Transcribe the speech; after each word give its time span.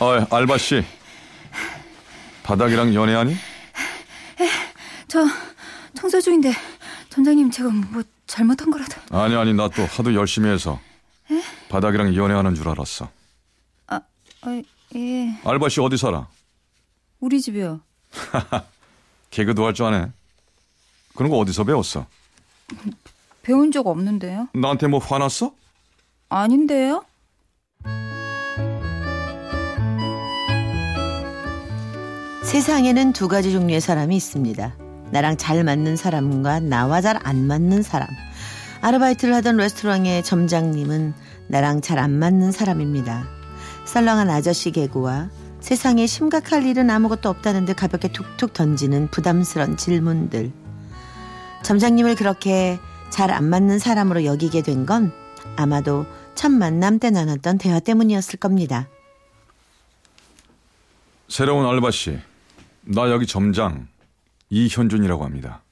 어, 0.00 0.26
알바 0.36 0.58
씨. 0.58 0.84
바닥이랑 2.42 2.94
연애하니? 2.94 3.36
저 5.08 5.24
청소 5.94 6.20
중인데 6.20 6.52
전장님 7.08 7.50
제가 7.50 7.70
뭐 7.70 8.02
잘못한 8.26 8.70
거라도 8.70 8.96
아니 9.16 9.34
아니 9.36 9.54
나 9.54 9.68
또 9.68 9.84
하도 9.84 10.12
열심히 10.14 10.50
해서 10.50 10.80
바닥이랑 11.68 12.14
연애하는 12.16 12.54
줄 12.54 12.68
알았어. 12.68 13.08
아, 13.86 14.00
아, 14.42 14.62
예 14.96 15.38
알바 15.44 15.68
씨 15.68 15.80
어디 15.80 15.96
살아? 15.96 16.26
우리 17.20 17.40
집이요 17.40 17.80
개그도 19.30 19.64
할 19.64 19.72
줄 19.72 19.86
아네. 19.86 20.10
그런 21.14 21.30
거 21.30 21.38
어디서 21.38 21.64
배웠어? 21.64 22.06
배운 23.42 23.70
적 23.70 23.86
없는데요 23.86 24.48
나한테 24.52 24.88
뭐 24.88 24.98
화났어? 24.98 25.54
아닌데요 26.28 27.04
세상에는 32.54 33.12
두 33.14 33.26
가지 33.26 33.50
종류의 33.50 33.80
사람이 33.80 34.14
있습니다. 34.14 34.76
나랑 35.10 35.36
잘 35.38 35.64
맞는 35.64 35.96
사람과 35.96 36.60
나와 36.60 37.00
잘 37.00 37.18
안 37.24 37.48
맞는 37.48 37.82
사람. 37.82 38.06
아르바이트를 38.80 39.34
하던 39.34 39.56
레스토랑의 39.56 40.22
점장님은 40.22 41.14
나랑 41.48 41.80
잘 41.80 41.98
안 41.98 42.12
맞는 42.16 42.52
사람입니다. 42.52 43.26
썰렁한 43.86 44.30
아저씨 44.30 44.70
개구와 44.70 45.30
세상에 45.58 46.06
심각할 46.06 46.64
일은 46.64 46.90
아무것도 46.90 47.28
없다는 47.28 47.64
듯 47.64 47.74
가볍게 47.74 48.06
툭툭 48.12 48.52
던지는 48.52 49.08
부담스런 49.10 49.76
질문들. 49.76 50.52
점장님을 51.64 52.14
그렇게 52.14 52.78
잘 53.10 53.32
안 53.32 53.46
맞는 53.46 53.80
사람으로 53.80 54.24
여기게 54.24 54.62
된 54.62 54.86
건 54.86 55.10
아마도 55.56 56.06
첫 56.36 56.52
만남 56.52 57.00
때 57.00 57.10
나눴던 57.10 57.58
대화 57.58 57.80
때문이었을 57.80 58.38
겁니다. 58.38 58.86
새로운 61.28 61.66
알바 61.66 61.90
씨. 61.90 62.16
나 62.86 63.10
여기 63.10 63.26
점장 63.26 63.88
이현준이라고 64.50 65.24
합니다. 65.24 65.62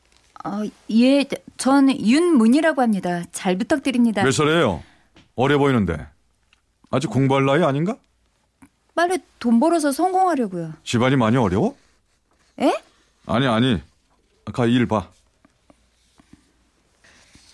어, 0.44 0.62
예, 0.90 1.24
전 1.56 1.88
윤문이라고 1.88 2.82
합니다 2.82 3.22
잘 3.30 3.56
부탁드립니다 3.56 4.24
몇 4.24 4.32
살이에요? 4.32 4.82
어려 5.36 5.58
보이는데. 5.58 6.06
아직 6.90 7.08
공부할 7.08 7.44
나이 7.44 7.62
아닌가? 7.62 7.96
빨리 8.94 9.18
돈 9.38 9.60
벌어서 9.60 9.92
성공하려고요 9.92 10.74
집안이 10.84 11.16
많이 11.16 11.36
어려워? 11.36 11.76
에? 12.60 12.72
아니 13.26 13.46
아니. 13.46 13.80
가일 14.52 14.86
봐. 14.86 15.08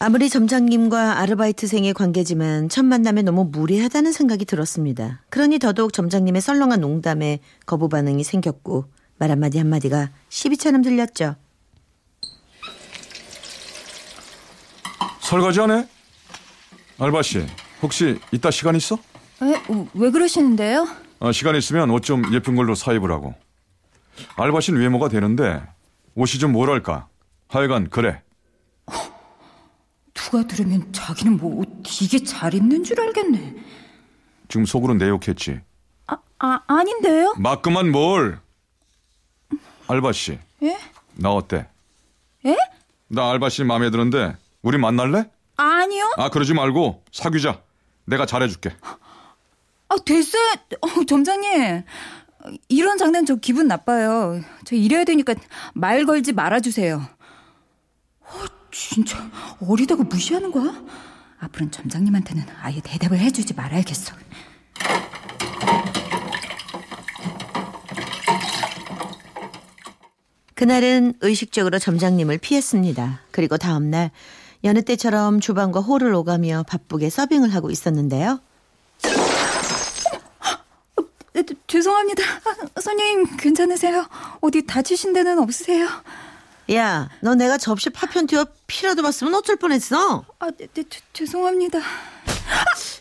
아무리 0.01 0.29
점장님과 0.31 1.19
아르바이트생의 1.19 1.93
관계지만 1.93 2.69
첫 2.69 2.85
만남에 2.85 3.23
너무 3.23 3.45
무례하다는 3.45 4.13
생각이 4.13 4.45
들었습니다. 4.45 5.21
그러니 5.29 5.59
더더욱 5.59 5.93
점장님의 5.93 6.41
썰렁한 6.41 6.81
농담에 6.81 7.41
거부 7.67 7.89
반응이 7.89 8.23
생겼고 8.25 8.87
말 9.19 9.31
한마디 9.31 9.59
한마디가 9.59 10.11
시비처럼 10.29 10.83
들렸죠. 10.83 11.37
설거지 15.21 15.61
하네? 15.61 15.87
알바 16.99 17.23
씨. 17.23 17.47
혹시 17.83 18.19
이따 18.33 18.51
시간 18.51 18.75
있어? 18.77 18.97
에? 19.43 19.55
어, 19.69 19.89
왜 19.95 20.11
그러시는데요? 20.11 20.87
어, 21.21 21.33
시간 21.33 21.55
있으면 21.57 21.91
옷 21.91 22.03
좀 22.03 22.23
예쁜 22.33 22.57
걸로 22.57 22.75
사 22.75 22.93
입으라고. 22.93 23.35
알바 24.37 24.61
씨는 24.61 24.81
외모가 24.81 25.09
되는데 25.09 25.63
옷이 26.15 26.39
좀 26.41 26.53
뭐랄까. 26.53 27.09
하여간 27.49 27.91
그래. 27.91 28.23
누가 30.15 30.47
들으면 30.47 30.93
자기는 30.93 31.37
뭐 31.39 31.61
옷 31.61 31.69
되게 31.83 32.23
잘 32.23 32.53
입는 32.53 32.85
줄 32.85 33.01
알겠네 33.01 33.55
지금 34.49 34.67
속으로 34.67 34.95
내 34.95 35.09
욕했지. 35.09 35.61
아, 36.07 36.17
아 36.39 36.61
아닌데요? 36.67 37.35
맞그만 37.39 37.91
뭘. 37.91 38.41
알바 39.89 40.13
씨. 40.13 40.39
예? 40.63 40.79
나 41.15 41.33
어때? 41.33 41.67
예? 42.47 42.57
나 43.09 43.31
알바 43.31 43.49
씨 43.49 43.65
마음에 43.65 43.91
드는데 43.91 44.37
우리 44.63 44.79
만날래? 44.79 45.29
아니요 45.57 46.13
아 46.17 46.29
그러지 46.29 46.55
말고 46.55 47.03
사귀자. 47.13 47.61
내가 48.05 48.25
잘해줄게. 48.27 48.75
아, 49.91 49.97
됐어요. 50.05 50.43
어, 50.81 51.05
점장님. 51.07 51.83
이런 52.69 52.97
장난 52.99 53.27
저 53.27 53.35
기분 53.37 53.67
나빠요. 53.69 54.41
저 54.65 54.77
이래야 54.77 55.05
되니까 55.05 55.35
말 55.75 56.05
걸지 56.07 56.33
말아주세요. 56.33 57.03
어, 58.21 58.45
진짜 58.71 59.19
어리다고 59.67 60.05
무시하는 60.05 60.53
거야? 60.53 60.83
앞으로는 61.41 61.71
점장님한테는 61.73 62.45
아예 62.63 62.81
대답을 62.83 63.19
해주지 63.19 63.55
말아야겠어. 63.55 64.15
그날은 70.69 71.15
의식적으로 71.21 71.79
점장님을 71.79 72.39
피했습니다. 72.39 73.21
그리고 73.31 73.59
다음날 73.59 74.11
여느 74.65 74.83
때처럼 74.83 75.39
주방과 75.39 75.79
홀을 75.79 76.13
오가며 76.13 76.65
바쁘게 76.67 77.11
서빙을 77.11 77.55
하고 77.55 77.71
있었는데요. 77.71 78.41
네, 81.33 81.43
네, 81.43 81.55
죄송합니다. 81.69 82.25
아, 82.75 82.81
손님 82.81 83.37
괜찮으세요? 83.37 84.09
어디 84.41 84.67
다치신 84.67 85.13
데는 85.13 85.39
없으세요? 85.39 85.87
야, 86.73 87.09
너 87.21 87.37
내가 87.37 87.57
접시 87.57 87.89
파편 87.91 88.27
튀어 88.27 88.45
피라도 88.67 89.03
봤으면 89.03 89.37
어쩔 89.37 89.55
뻔했어. 89.55 90.25
아, 90.41 90.51
네, 90.51 90.67
네, 90.75 90.83
죄- 90.91 91.01
죄송합니다. 91.13 91.79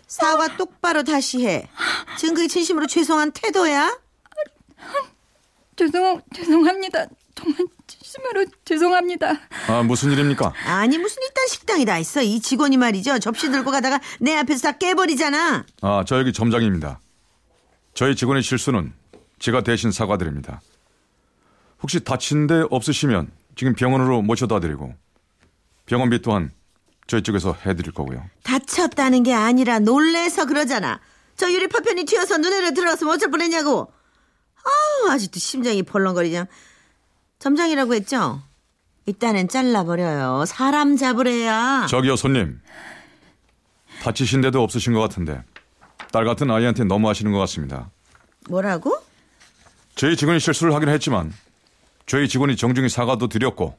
사과 0.06 0.56
똑바로 0.58 1.02
다시 1.04 1.44
해. 1.48 1.68
지금 2.20 2.36
그게 2.36 2.48
진심으로 2.48 2.86
죄송한 2.86 3.32
태도야? 3.32 3.98
죄송 5.76 6.22
죄송합니다. 6.36 7.08
정말 7.48 7.68
진심으로 7.88 8.46
죄송합니다. 8.66 9.34
아 9.68 9.84
무슨 9.84 10.12
일입니까? 10.12 10.54
아니 10.66 10.98
무슨 10.98 11.22
이딴 11.24 11.48
식당이 11.48 11.86
다 11.86 11.98
있어. 12.00 12.22
이 12.22 12.40
직원이 12.40 12.78
말이죠. 12.78 13.20
접시 13.20 13.50
들고 13.50 13.72
가다가 13.72 14.00
내 14.20 14.36
앞에서 14.36 14.72
다 14.72 14.78
깨버리잖아. 14.78 15.66
아 15.82 16.04
저 16.06 16.20
여기 16.20 16.34
점장입니다. 16.34 17.00
저희 17.94 18.16
직원의 18.16 18.44
실수는 18.44 18.94
제가 19.40 19.62
대신 19.62 19.92
사과드립니다. 19.92 20.62
혹시 21.82 22.04
다친 22.04 22.48
데 22.48 22.64
없으시면 22.70 23.32
지금 23.56 23.74
병원으로 23.76 24.22
모셔다 24.22 24.60
드리고 24.60 24.94
병원비 25.86 26.22
또한 26.22 26.52
저희 27.08 27.22
쪽에서 27.24 27.56
해드릴 27.66 27.94
거고요. 27.94 28.24
다쳤다는 28.44 29.24
게 29.24 29.34
아니라 29.34 29.80
놀래서 29.80 30.46
그러잖아. 30.46 31.00
저 31.38 31.50
유리 31.52 31.68
파편이 31.68 32.04
튀어서 32.06 32.38
눈에를 32.38 32.74
들어갔으면 32.74 33.14
어쩔 33.14 33.30
뻔했냐고. 33.32 33.92
아우 34.64 35.12
아직도 35.12 35.40
심장이 35.40 35.84
벌렁거리냐. 35.84 36.46
점장이라고 37.40 37.94
했죠? 37.96 38.42
이따는 39.06 39.48
잘라버려요. 39.48 40.46
사람 40.46 40.98
잡으래야. 40.98 41.86
저기요 41.90 42.16
손님. 42.16 42.60
다치신 44.02 44.42
데도 44.42 44.62
없으신 44.64 44.94
것 44.94 45.00
같은데 45.00 45.44
딸 46.12 46.26
같은 46.26 46.50
아이한테 46.52 46.84
너무 46.84 47.08
하시는 47.10 47.32
것 47.32 47.40
같습니다. 47.40 47.90
뭐라고? 48.50 48.98
저희 49.96 50.16
직원이 50.16 50.40
실수를 50.40 50.74
하긴 50.76 50.90
했지만 50.90 51.34
저희 52.06 52.28
직원이 52.28 52.56
정중히 52.56 52.90
사과도 52.90 53.28
드렸고 53.28 53.78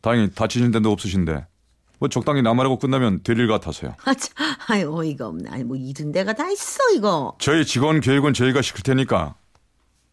다행히 0.00 0.30
다치신 0.32 0.70
데도 0.72 0.90
없으신데 0.92 1.46
뭐 1.98 2.08
적당히 2.08 2.42
남아라고 2.42 2.78
끝나면 2.78 3.22
될 3.22 3.38
일 3.38 3.46
같아서요. 3.48 3.94
아, 4.04 4.14
참, 4.14 4.34
아이 4.68 4.82
어이가 4.82 5.28
없네. 5.28 5.50
아니 5.50 5.64
뭐 5.64 5.76
이런 5.76 6.12
데가 6.12 6.32
다 6.32 6.50
있어 6.50 6.78
이거. 6.94 7.36
저희 7.38 7.64
직원 7.64 8.00
교육은 8.00 8.34
저희가 8.34 8.60
시킬 8.60 8.82
테니까 8.82 9.34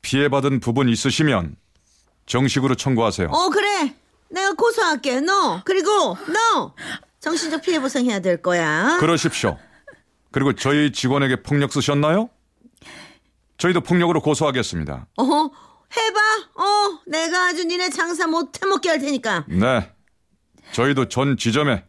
피해받은 0.02 0.60
부분 0.60 0.88
있으시면 0.88 1.56
정식으로 2.34 2.76
청구하세요. 2.76 3.28
어 3.32 3.50
그래. 3.50 3.94
내가 4.30 4.54
고소할게. 4.54 5.20
너 5.20 5.62
그리고 5.66 6.16
너 6.32 6.74
정신적 7.20 7.64
피해 7.64 7.82
보상해야 7.82 8.20
될 8.20 8.42
거야. 8.42 8.98
그러십시오. 9.00 9.58
그리고 10.32 10.54
저희 10.54 10.92
직원에게 10.92 11.42
폭력 11.42 11.74
쓰셨나요? 11.74 12.30
저희도 13.58 13.82
폭력으로 13.82 14.22
고소하겠습니다. 14.22 15.08
어 15.18 15.24
해봐. 15.24 16.20
어 16.64 17.00
내가 17.08 17.48
아주 17.48 17.64
니네 17.66 17.90
장사 17.90 18.28
못 18.28 18.62
해먹게 18.62 18.90
할 18.90 19.00
테니까. 19.00 19.46
네. 19.50 19.92
저희도 20.72 21.10
전 21.10 21.36
지점에 21.36 21.84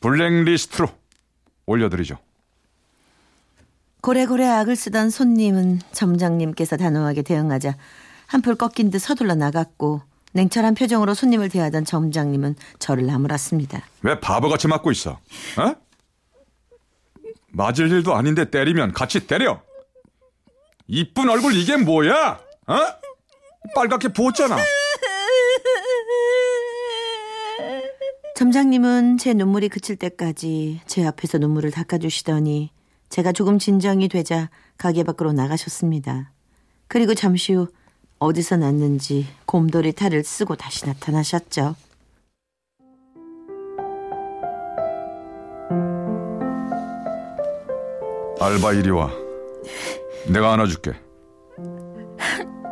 블랙리스트로 0.00 0.88
올려드리죠. 1.66 2.18
고래고래 4.00 4.48
악을 4.48 4.74
쓰던 4.74 5.10
손님은 5.10 5.80
점장님께서 5.92 6.76
단호하게 6.76 7.22
대응하자 7.22 7.76
한풀 8.30 8.54
꺾인 8.54 8.90
듯 8.92 9.00
서둘러 9.00 9.34
나갔고 9.34 10.02
냉철한 10.34 10.76
표정으로 10.76 11.14
손님을 11.14 11.48
대하던 11.48 11.84
점장님은 11.84 12.54
저를 12.78 13.04
나무랐습니다. 13.06 13.82
왜 14.02 14.20
바보같이 14.20 14.68
맞고 14.68 14.92
있어? 14.92 15.18
어? 15.58 15.74
맞을 17.48 17.90
일도 17.90 18.14
아닌데 18.14 18.48
때리면 18.48 18.92
같이 18.92 19.26
때려. 19.26 19.60
이쁜 20.86 21.28
얼굴 21.28 21.56
이게 21.56 21.76
뭐야? 21.76 22.40
어? 22.68 22.76
빨갛게 23.74 24.12
부었잖아. 24.12 24.56
점장님은 28.36 29.18
제 29.18 29.34
눈물이 29.34 29.68
그칠 29.68 29.96
때까지 29.96 30.82
제 30.86 31.04
앞에서 31.04 31.38
눈물을 31.38 31.72
닦아주시더니 31.72 32.70
제가 33.08 33.32
조금 33.32 33.58
진정이 33.58 34.08
되자 34.08 34.50
가게 34.78 35.02
밖으로 35.02 35.32
나가셨습니다. 35.32 36.30
그리고 36.86 37.14
잠시 37.14 37.52
후 37.54 37.66
어디서 38.20 38.58
났는지 38.58 39.26
곰돌이 39.46 39.92
탈을 39.92 40.22
쓰고 40.24 40.54
다시 40.54 40.86
나타나셨죠. 40.86 41.74
알바 48.38 48.72
이리 48.74 48.90
와. 48.90 49.10
내가 50.28 50.52
안아줄게. 50.52 50.92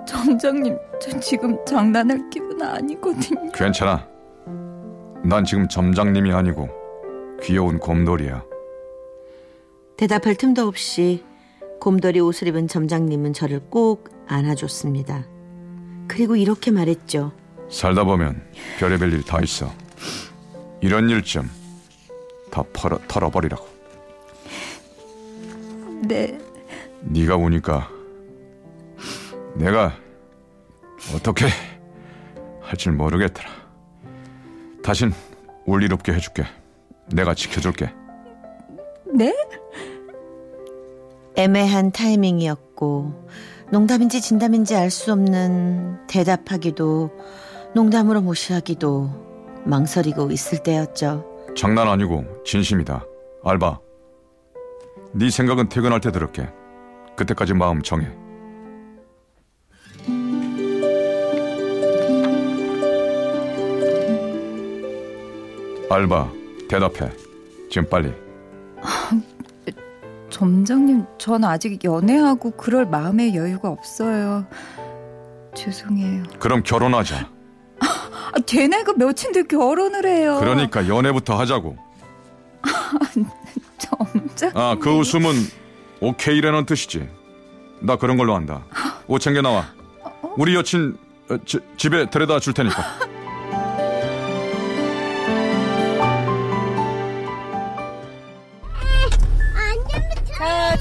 점장님, 0.06 0.76
저 1.00 1.18
지금 1.18 1.56
장난할 1.64 2.28
기분 2.28 2.60
아니거든요. 2.60 3.50
괜찮아. 3.52 4.06
난 5.24 5.44
지금 5.46 5.66
점장님이 5.66 6.30
아니고 6.30 6.68
귀여운 7.42 7.78
곰돌이야. 7.78 8.44
대답할 9.96 10.34
틈도 10.34 10.66
없이 10.66 11.24
곰돌이 11.80 12.20
옷을 12.20 12.48
입은 12.48 12.68
점장님은 12.68 13.32
저를 13.32 13.60
꼭 13.70 14.10
안아줬습니다. 14.26 15.37
그리고 16.08 16.36
이렇게 16.36 16.70
말했죠. 16.70 17.32
살다 17.70 18.04
보면 18.04 18.42
별의별 18.78 19.12
일 19.12 19.22
다 19.22 19.40
있어. 19.42 19.72
이런 20.80 21.10
일좀다 21.10 21.50
털어, 22.72 22.98
털어버리라고. 23.08 23.66
네, 26.06 26.38
네가 27.02 27.36
우니까 27.36 27.90
내가 29.56 29.96
어떻게 31.14 31.46
할 32.62 32.76
줄 32.76 32.92
모르겠더라. 32.92 33.48
다신 34.82 35.12
울일 35.66 35.92
없게 35.92 36.12
해줄게. 36.12 36.44
내가 37.12 37.34
지켜줄게. 37.34 37.90
네? 39.14 39.34
애매한 41.36 41.92
타이밍이었고 41.92 43.28
농담인지 43.70 44.20
진담인지 44.20 44.74
알 44.74 44.90
수 44.90 45.12
없는 45.12 46.06
대답하기도 46.06 47.10
농담으로 47.74 48.22
무시하기도 48.22 49.62
망설이고 49.64 50.30
있을 50.30 50.62
때였죠. 50.62 51.24
장난 51.56 51.88
아니고 51.88 52.24
진심이다. 52.44 53.04
알바. 53.44 53.78
네 55.12 55.30
생각은 55.30 55.68
퇴근할 55.68 56.00
때 56.00 56.10
들을게. 56.10 56.48
그때까지 57.16 57.52
마음 57.54 57.82
정해. 57.82 58.06
알바, 65.90 66.30
대답해. 66.68 67.10
지금 67.70 67.88
빨리. 67.88 68.27
점장님, 70.30 71.04
전 71.18 71.44
아직 71.44 71.82
연애하고 71.84 72.50
그럴 72.52 72.86
마음의 72.86 73.34
여유가 73.34 73.68
없어요. 73.70 74.46
죄송해요. 75.54 76.24
그럼 76.38 76.62
결혼하자. 76.62 77.28
아, 77.80 78.32
제 78.44 78.68
나이가 78.68 78.92
몇인데 78.92 79.44
결혼을 79.48 80.06
해요. 80.06 80.36
그러니까 80.40 80.86
연애부터 80.86 81.38
하자고. 81.38 81.76
점장. 83.78 84.50
아, 84.54 84.76
그 84.78 84.90
웃음은 84.90 85.32
오케이라는 86.00 86.66
뜻이지. 86.66 87.08
나 87.80 87.96
그런 87.96 88.16
걸로 88.16 88.34
한다. 88.34 88.64
옷 89.06 89.18
챙겨 89.20 89.40
나와. 89.40 89.64
우리 90.36 90.54
여친 90.54 90.96
어, 91.30 91.36
지- 91.44 91.60
집에 91.76 92.08
데려다 92.10 92.38
줄 92.40 92.52
테니까. 92.54 92.82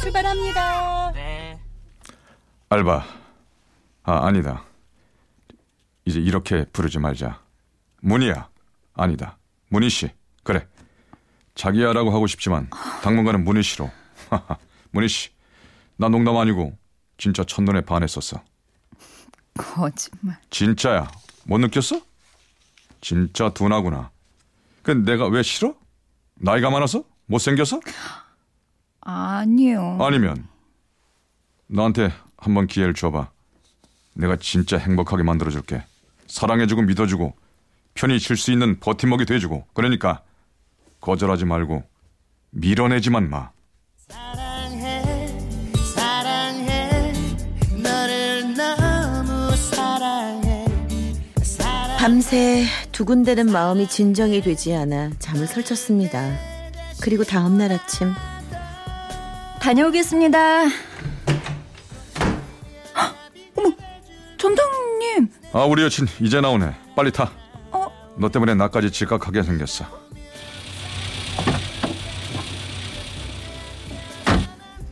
출발합니다. 0.07 1.13
알바. 2.69 3.05
아, 4.03 4.25
아니다. 4.27 4.63
이제 6.05 6.19
이렇게 6.19 6.65
부르지 6.71 6.99
말자. 6.99 7.41
문희야. 8.01 8.47
아니다. 8.93 9.37
문희 9.69 9.89
씨. 9.89 10.09
그래. 10.43 10.65
자기야라고 11.55 12.11
하고 12.11 12.27
싶지만 12.27 12.69
당분간은 13.03 13.43
문희 13.43 13.63
씨로. 13.63 13.91
문희 14.91 15.07
씨. 15.09 15.29
나 15.97 16.07
농담 16.07 16.37
아니고 16.37 16.77
진짜 17.17 17.43
첫눈에 17.43 17.81
반했었어. 17.81 18.41
거짓말. 19.57 20.39
진짜야. 20.49 21.11
못 21.45 21.57
느꼈어? 21.57 22.01
진짜 23.01 23.49
둔하구나. 23.49 24.11
그 24.83 24.91
내가 24.91 25.27
왜 25.27 25.43
싫어? 25.43 25.75
나이가 26.35 26.69
많아서? 26.69 27.03
못생겨서? 27.25 27.81
아니요. 29.09 29.97
아니면 30.01 30.45
나한테 31.67 32.11
한번 32.35 32.67
기회를 32.67 32.93
줘봐. 32.93 33.29
내가 34.13 34.35
진짜 34.35 34.77
행복하게 34.77 35.23
만들어줄게. 35.23 35.81
사랑해주고 36.27 36.81
믿어주고 36.81 37.33
편히 37.93 38.19
쉴 38.19 38.35
수 38.35 38.51
있는 38.51 38.79
버팀목이 38.81 39.25
돼주고 39.25 39.65
그러니까 39.73 40.21
거절하지 40.99 41.45
말고 41.45 41.83
밀어내지만 42.51 43.29
마. 43.29 43.51
사랑해, 44.09 45.27
사랑해, 45.95 47.13
너를 47.81 48.53
너무 48.55 49.55
사랑해. 49.55 50.65
사랑 51.43 51.97
밤새 51.97 52.65
두근대는 52.91 53.49
마음이 53.51 53.87
진정이 53.87 54.41
되지 54.41 54.75
않아 54.75 55.11
잠을 55.19 55.47
설쳤습니다. 55.47 56.37
그리고 57.01 57.23
다음날 57.23 57.71
아침 57.71 58.11
다녀오겠습니다. 59.67 60.63
헉, 60.63 60.71
어머, 63.57 63.69
점장님. 64.37 65.29
아 65.51 65.65
우리 65.65 65.83
여친 65.83 66.07
이제 66.21 66.39
나오네. 66.39 66.73
빨리 66.95 67.11
타. 67.11 67.29
어? 67.71 67.91
너 68.17 68.29
때문에 68.29 68.55
나까지 68.55 68.91
지각하게 68.91 69.43
생겼어. 69.43 69.83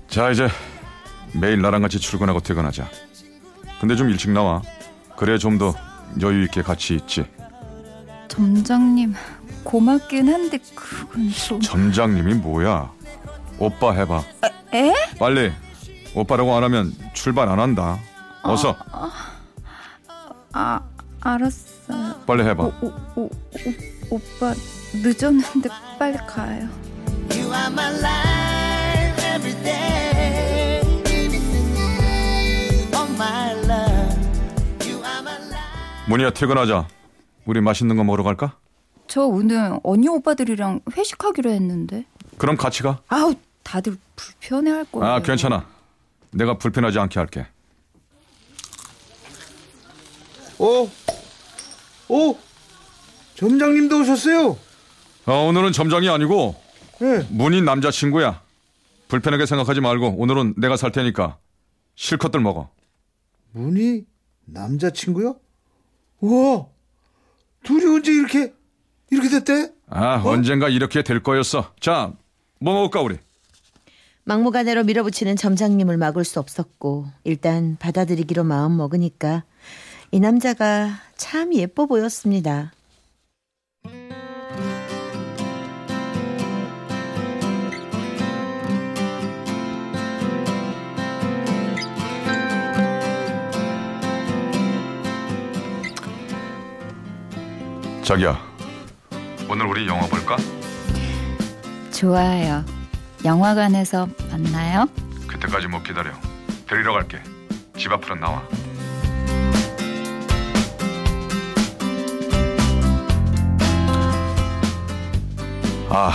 자 0.09 0.29
이제 0.31 0.49
매일 1.31 1.61
나랑 1.61 1.81
같이 1.81 1.97
출근하고 1.97 2.41
퇴근하자. 2.41 2.89
근데 3.79 3.95
좀 3.95 4.09
일찍 4.09 4.31
나와. 4.31 4.61
그래 5.15 5.37
좀 5.37 5.57
더 5.57 5.73
여유 6.21 6.43
있게 6.43 6.61
같이 6.61 6.95
있지. 6.95 7.23
점장님, 8.27 9.13
고맙긴 9.63 10.27
한데 10.27 10.59
그건 10.75 11.31
좀... 11.31 11.61
점장님이 11.61 12.33
뭐야? 12.33 12.91
오빠 13.57 13.93
해봐. 13.93 14.21
에? 14.75 14.93
빨리. 15.17 15.53
오빠라고 16.13 16.53
안 16.55 16.63
하면 16.65 16.93
출발 17.13 17.47
안 17.47 17.59
한다. 17.59 17.97
어서 18.43 18.75
아, 20.51 20.81
알았어요. 21.21 22.21
빨리 22.25 22.43
해봐. 22.43 22.63
오, 22.63 22.71
오, 22.81 22.91
오, 23.15 23.23
오, 23.23 24.15
오빠 24.15 24.53
늦었는데 24.93 25.69
빨리 25.97 26.17
가요. 26.17 26.67
문희야 36.07 36.31
퇴근하자. 36.31 36.87
우리 37.45 37.61
맛있는 37.61 37.95
거 37.97 38.03
먹으러 38.03 38.23
갈까? 38.23 38.57
저 39.07 39.21
오늘 39.21 39.79
언니 39.83 40.07
오빠들이랑 40.07 40.81
회식하기로 40.95 41.49
했는데. 41.51 42.05
그럼 42.37 42.57
같이 42.57 42.83
가. 42.83 42.99
아우, 43.07 43.33
다들 43.65 43.97
불편해할 44.15 44.85
거예요. 44.85 45.05
아 45.13 45.19
괜찮아. 45.21 45.67
내가 46.31 46.57
불편하지 46.57 46.99
않게 46.99 47.19
할게. 47.19 47.47
어? 50.59 50.83
어? 52.09 52.39
점장님도 53.35 53.99
오셨어요? 54.01 54.57
어, 55.25 55.33
오늘은 55.47 55.73
점장이 55.73 56.07
아니고 56.07 56.55
예. 57.01 57.27
문희 57.29 57.61
남자친구야. 57.63 58.41
불편하게 59.07 59.45
생각하지 59.45 59.81
말고 59.81 60.15
오늘은 60.17 60.53
내가 60.57 60.77
살 60.77 60.91
테니까 60.91 61.37
실컷들 61.95 62.39
먹어. 62.39 62.69
문희 63.51 64.05
남자친구요? 64.45 65.37
우와, 66.21 66.67
둘이 67.63 67.85
언제 67.95 68.11
이렇게 68.13 68.53
이렇게 69.11 69.29
됐대? 69.29 69.71
아, 69.89 70.21
언젠가 70.23 70.69
이렇게 70.69 71.01
될 71.01 71.21
거였어. 71.23 71.73
자, 71.79 72.13
뭐 72.59 72.73
먹을까 72.75 73.01
우리? 73.01 73.17
막무가내로 74.25 74.83
밀어붙이는 74.83 75.35
점장님을 75.35 75.97
막을 75.97 76.23
수 76.23 76.39
없었고 76.39 77.05
일단 77.23 77.77
받아들이기로 77.79 78.43
마음 78.43 78.75
먹으니까 78.75 79.43
이 80.11 80.19
남자가 80.19 80.89
참 81.15 81.53
예뻐 81.53 81.85
보였습니다. 81.85 82.71
자기야, 98.03 98.39
오늘 99.49 99.65
우리 99.65 99.87
영화 99.87 100.05
볼까? 100.07 100.37
좋아요. 101.91 102.63
영화관에서 103.25 104.07
만나요. 104.29 104.85
그때까지 105.27 105.67
못 105.67 105.81
기다려. 105.83 106.11
데리러 106.69 106.93
갈게. 106.93 107.19
집 107.75 107.91
앞으로 107.91 108.15
나와. 108.15 108.43
아, 115.89 116.11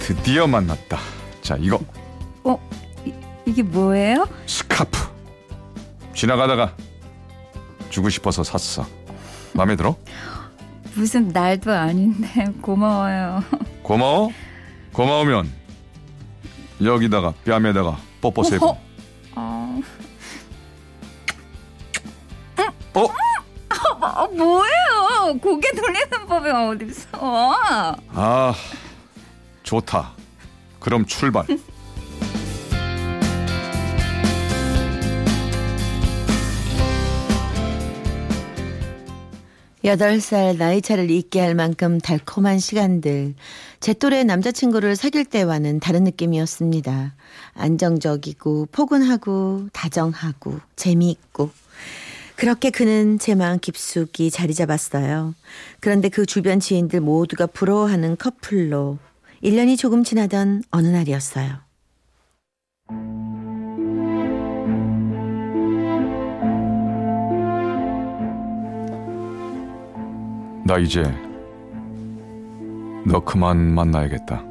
드디어 0.00 0.46
만났다. 0.46 0.98
자, 1.42 1.56
이거 1.60 1.78
어, 2.44 2.58
이, 3.04 3.12
이게 3.46 3.62
뭐예요? 3.62 4.26
스카프. 4.46 4.98
지나가다가 6.14 6.74
주고 7.90 8.08
싶어서 8.08 8.42
샀어. 8.42 8.86
마음에 9.52 9.76
들어? 9.76 9.96
무슨 10.94 11.28
날도 11.28 11.72
아닌데 11.72 12.46
고마워요. 12.62 13.42
고마워? 13.82 14.30
고마우면 14.92 15.52
여기다가 16.82 17.32
뺨에다가 17.44 17.96
뽀뽀 18.20 18.42
세고. 18.42 18.76
어, 19.34 19.82
어? 22.94 23.06
아, 23.68 24.26
뭐예요? 24.28 25.38
고개 25.42 25.70
돌리는 25.72 26.26
법이 26.26 26.48
어딨어? 26.50 27.54
아, 28.14 28.54
좋다. 29.62 30.12
그럼 30.80 31.04
출발. 31.06 31.44
여덟 39.86 40.20
살 40.20 40.58
나이 40.58 40.82
차를 40.82 41.12
잊게 41.12 41.38
할 41.38 41.54
만큼 41.54 42.00
달콤한 42.00 42.58
시간들. 42.58 43.34
제 43.78 43.94
또래 43.94 44.24
남자친구를 44.24 44.96
사귈 44.96 45.26
때와는 45.26 45.78
다른 45.78 46.02
느낌이었습니다. 46.02 47.14
안정적이고 47.54 48.66
포근하고 48.72 49.68
다정하고 49.72 50.58
재미있고. 50.74 51.50
그렇게 52.34 52.70
그는 52.70 53.20
제 53.20 53.36
마음 53.36 53.60
깊숙이 53.60 54.32
자리 54.32 54.54
잡았어요. 54.54 55.36
그런데 55.78 56.08
그 56.08 56.26
주변 56.26 56.58
지인들 56.58 57.00
모두가 57.00 57.46
부러워하는 57.46 58.16
커플로 58.16 58.98
1년이 59.44 59.78
조금 59.78 60.02
지나던 60.02 60.64
어느 60.72 60.88
날이었어요. 60.88 61.58
나 70.66 70.78
이제 70.78 71.02
너 73.04 73.20
그만 73.20 73.56
만나야겠다. 73.74 74.42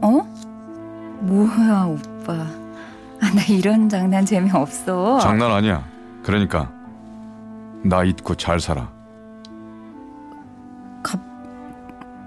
어? 0.00 0.22
뭐야 1.20 1.84
오빠? 1.86 2.32
아, 2.32 3.30
나 3.34 3.42
이런 3.50 3.88
장난 3.88 4.24
재미없어. 4.24 5.18
장난 5.20 5.50
아니야. 5.52 5.84
그러니까 6.22 6.72
나 7.82 8.02
잊고 8.04 8.34
잘 8.34 8.60
살아. 8.60 8.92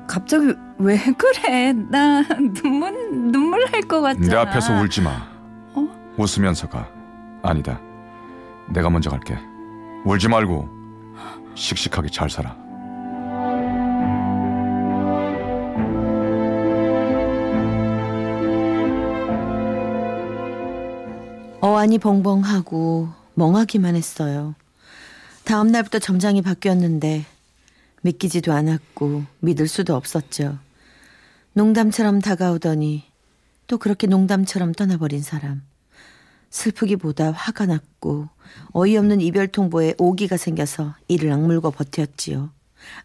갑자기 0.08 0.54
왜 0.78 0.98
그래? 1.18 1.74
나 1.74 2.24
눈물 2.54 2.92
눈물 3.32 3.60
날 3.72 3.82
것 3.82 4.02
같잖아. 4.02 4.26
내 4.28 4.36
앞에서 4.36 4.74
울지 4.80 5.02
마. 5.02 5.12
어? 5.76 5.88
웃으면서 6.18 6.70
가. 6.70 6.88
아니다. 7.44 7.80
내가 8.70 8.90
먼저 8.90 9.10
갈게. 9.10 9.38
울지 10.06 10.30
말고 10.30 10.77
씩씩하게 11.58 12.10
잘 12.10 12.30
살아. 12.30 12.56
어안이 21.60 21.98
벙벙하고 21.98 23.10
멍하기만 23.34 23.96
했어요. 23.96 24.56
다음 25.44 25.68
날부터 25.68 26.00
점장이 26.00 26.42
바뀌었는데 26.42 27.26
믿기지도 28.02 28.54
않았고 28.54 29.24
믿을 29.40 29.68
수도 29.68 29.96
없었죠. 29.96 30.60
농담처럼 31.54 32.20
다가오더니 32.20 33.04
또 33.66 33.78
그렇게 33.80 34.06
농담처럼 34.06 34.74
떠나버린 34.74 35.22
사람. 35.22 35.64
슬프기보다 36.58 37.32
화가 37.32 37.66
났고 37.68 38.30
어이없는 38.74 39.22
이별 39.22 39.48
통보에 39.48 39.94
오기가 39.98 40.38
생겨서 40.38 40.96
이를 41.08 41.32
악물고 41.32 41.72
버텼지요. 41.72 42.50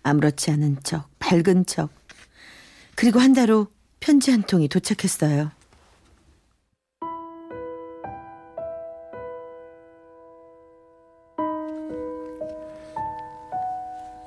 아무렇지 0.02 0.50
않은 0.52 0.78
척, 0.82 1.08
밝은 1.18 1.66
척. 1.66 1.90
그리고 2.94 3.20
한 3.20 3.34
달 3.34 3.50
후 3.50 3.66
편지 4.00 4.30
한 4.30 4.42
통이 4.42 4.68
도착했어요. 4.68 5.50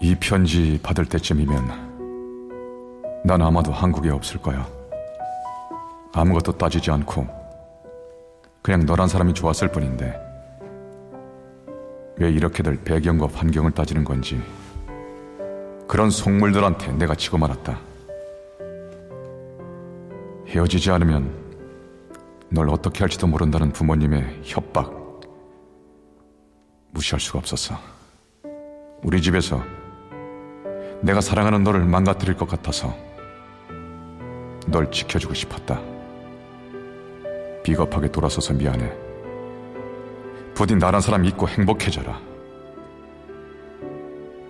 이 0.01 0.15
편지 0.15 0.79
받을 0.83 1.05
때쯤이면 1.05 1.85
난 3.23 3.41
아마도 3.41 3.71
한국에 3.71 4.09
없을 4.09 4.41
거야. 4.41 4.67
아무것도 6.13 6.57
따지지 6.57 6.91
않고 6.91 7.44
그냥 8.65 8.83
너란 8.87 9.07
사람이 9.07 9.35
좋았을 9.35 9.67
뿐인데 9.71 10.19
왜 12.17 12.31
이렇게들 12.31 12.77
배경과 12.83 13.27
환경을 13.31 13.69
따지는 13.69 14.03
건지 14.03 14.41
그런 15.87 16.09
속물들한테 16.09 16.93
내가 16.93 17.13
지고 17.13 17.37
말았다. 17.37 17.79
헤어지지 20.47 20.89
않으면 20.89 21.31
널 22.49 22.69
어떻게 22.71 23.01
할지도 23.01 23.27
모른다는 23.27 23.71
부모님의 23.71 24.41
협박 24.43 25.21
무시할 26.89 27.19
수가 27.19 27.37
없었어. 27.37 27.75
우리 29.03 29.21
집에서 29.21 29.61
내가 31.01 31.21
사랑하는 31.21 31.63
너를 31.63 31.85
망가뜨릴 31.85 32.35
것 32.35 32.49
같아서 32.49 32.97
널 34.65 34.89
지켜주고 34.89 35.35
싶었다. 35.35 35.94
비겁하게 37.65 38.09
돌아서서 38.09 38.53
미안해. 38.53 38.93
부디 40.53 40.75
나란 40.75 41.01
사람 41.01 41.25
잊고 41.25 41.47
행복해져라. 41.47 42.21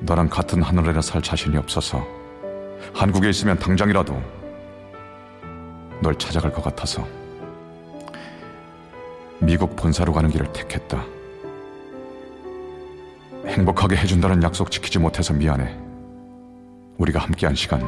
너랑 0.02 0.28
같은 0.28 0.62
하늘에나 0.62 1.00
살 1.02 1.22
자신이 1.22 1.56
없어서 1.56 2.06
한국에 2.94 3.30
있으면 3.30 3.58
당장이라도 3.58 4.22
널 6.02 6.16
찾아갈 6.16 6.52
것 6.52 6.62
같아서 6.62 7.08
미국 9.40 9.78
본사로 9.78 10.12
가는 10.12 10.30
길을 10.30 10.52
택했다. 10.52 11.06
행복하게 13.48 13.96
해준다는 13.96 14.44
약속 14.44 14.70
지키지 14.70 15.00
못해서 15.00 15.34
미안해. 15.34 15.74
우리가 16.98 17.22
함께한 17.22 17.56
시간 17.56 17.82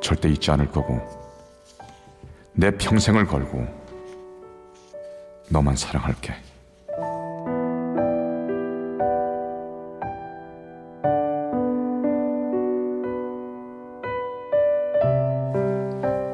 절대 0.00 0.30
잊지 0.30 0.50
않을 0.50 0.70
거고 0.70 0.98
내 2.54 2.70
평생을 2.70 3.26
걸고 3.26 3.77
너만 5.48 5.76
사랑할게. 5.76 6.34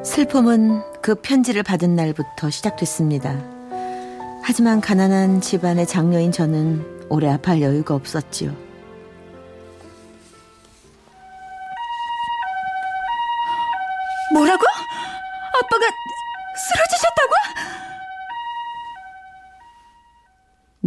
슬픔은 0.04 0.80
그 1.02 1.14
편지를 1.16 1.62
받은 1.62 1.96
날부터 1.96 2.50
시작됐습니다. 2.50 3.36
하지만 4.42 4.80
가난한 4.80 5.40
집안의 5.40 5.86
장녀인 5.86 6.30
저는 6.30 7.06
오래 7.08 7.28
아파할 7.28 7.62
여유가 7.62 7.94
없었지요. 7.94 8.63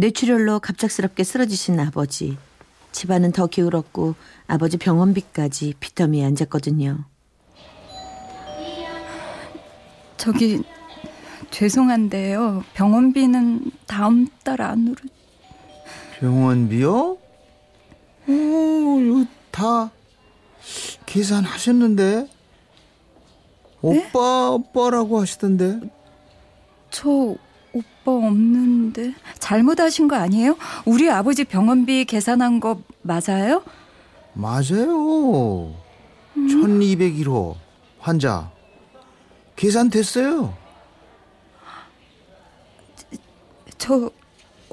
뇌출혈로 0.08 0.60
갑작스럽게 0.60 1.22
쓰러지신 1.24 1.78
아버지. 1.80 2.38
집안은 2.92 3.32
더 3.32 3.46
기울었고 3.46 4.14
아버지 4.46 4.76
병원비까지 4.78 5.74
빚더미에 5.80 6.24
앉았거든요. 6.24 7.04
저기 10.16 10.62
죄송한데요. 11.50 12.64
병원비는 12.74 13.70
다음 13.86 14.28
달 14.44 14.62
안으로 14.62 14.96
병원비요? 16.18 16.92
어, 16.92 17.18
이거 18.28 19.24
다 19.50 19.90
계산하셨는데? 21.06 22.28
오빠, 23.82 24.50
오빠라고 24.50 25.20
하시던데? 25.20 25.80
저 26.90 27.36
오빠 27.72 28.12
없는데 28.12 29.14
잘못하신 29.38 30.08
거 30.08 30.16
아니에요? 30.16 30.56
우리 30.84 31.10
아버지 31.10 31.44
병원비 31.44 32.06
계산한 32.06 32.60
거 32.60 32.80
맞아요? 33.02 33.62
맞아요. 34.34 35.74
1201호 36.36 37.56
환자. 37.98 38.50
계산됐어요. 39.56 40.54
저 43.76 44.10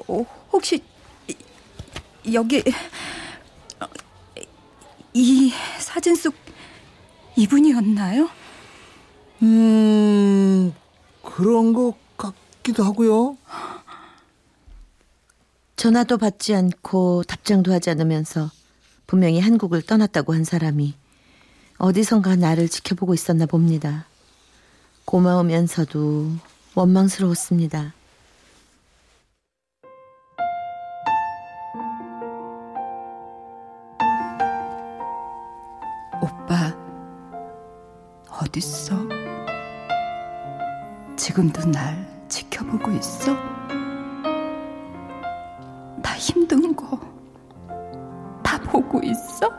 어, 0.08 0.26
혹시 0.52 0.82
이- 1.28 2.32
여기 2.34 2.62
어, 3.80 3.86
이 5.12 5.52
사진 5.78 6.14
속 6.14 6.34
이분이었나요? 7.36 8.28
음, 9.42 10.74
그런 11.22 11.72
것 11.72 11.94
같 12.16 12.32
기도 12.66 12.82
하고요. 12.82 13.38
전화도 15.76 16.18
받지 16.18 16.52
않고 16.52 17.22
답장도 17.22 17.72
하지 17.72 17.90
않으면서 17.90 18.50
분명히 19.06 19.38
한국을 19.38 19.82
떠났다고 19.82 20.34
한 20.34 20.42
사람이 20.42 20.96
어디선가 21.78 22.34
나를 22.34 22.68
지켜보고 22.68 23.14
있었나 23.14 23.46
봅니다. 23.46 24.06
고마우면서도 25.04 26.32
원망스러웠습니다. 26.74 27.94
오빠 36.20 36.76
어딨어? 38.28 39.06
지금도 41.16 41.70
날 41.70 42.15
지켜보고 42.36 42.90
있어? 42.92 43.34
나 46.02 46.16
힘든 46.18 46.74
거 46.76 46.98
다 48.42 48.58
보고 48.60 49.00
있어? 49.02 49.50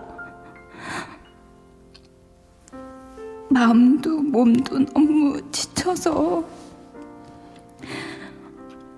마음도 3.50 4.22
몸도 4.22 4.80
너무 4.94 5.40
지쳐서 5.52 6.44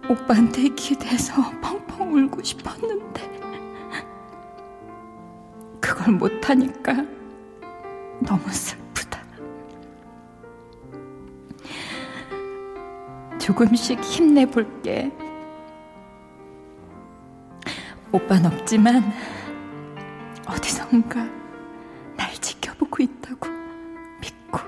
오빠한테 0.10 0.70
기대서 0.70 1.42
펑펑 1.62 2.14
울고 2.14 2.42
싶었는데 2.44 3.30
그걸 5.80 6.16
못하니까 6.16 7.06
너무 8.26 8.50
슬 8.50 8.79
조금씩 13.50 14.00
힘내볼게. 14.02 15.12
오빠는 18.12 18.46
없지만 18.46 19.02
어디선가 20.46 21.28
날 22.16 22.32
지켜보고 22.36 23.02
있다고 23.02 23.50
믿고 24.22 24.60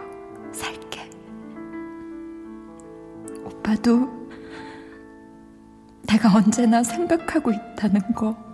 살게. 0.51 1.07
오빠도 3.45 4.09
내가 6.07 6.33
언제나 6.35 6.81
생각하고 6.81 7.51
있다는 7.51 8.01
거. 8.15 8.50